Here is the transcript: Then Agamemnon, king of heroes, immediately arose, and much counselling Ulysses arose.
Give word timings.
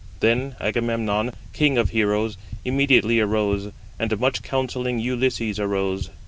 Then 0.19 0.55
Agamemnon, 0.59 1.31
king 1.53 1.77
of 1.77 1.91
heroes, 1.91 2.35
immediately 2.65 3.19
arose, 3.19 3.69
and 3.99 4.19
much 4.19 4.41
counselling 4.41 4.97
Ulysses 4.99 5.59
arose. 5.59 6.09